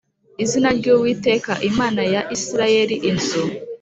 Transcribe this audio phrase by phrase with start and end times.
[0.43, 3.43] izina ry Uwiteka Imana ya Isirayeli inzu